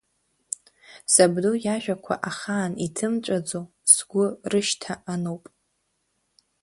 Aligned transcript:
Сабду 1.13 1.53
иажәақәа, 1.65 2.13
ахаан 2.29 2.73
иҭымҵәаӡо, 2.85 3.61
сгәы 3.93 4.25
рышьҭа 4.51 4.93
ануп. 5.13 5.43